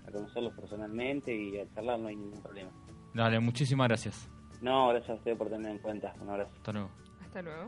a 0.09 0.13
conocerlos 0.13 0.53
personalmente 0.55 1.35
y 1.35 1.59
a 1.59 1.69
charlar, 1.75 1.99
no 1.99 2.09
hay 2.09 2.17
ningún 2.17 2.43
problema. 2.43 2.71
Dale, 3.15 3.41
muchísimas 3.41 3.89
gracias. 3.89 4.31
No, 4.61 4.89
gracias 4.89 5.11
a 5.11 5.15
usted 5.15 5.37
por 5.37 5.49
tener 5.49 5.71
en 5.71 5.79
cuenta. 5.79 6.15
Un 6.21 6.31
abrazo. 6.31 6.51
Hasta 6.57 6.73
luego. 6.73 6.91
Hasta 7.21 7.43
luego. 7.43 7.67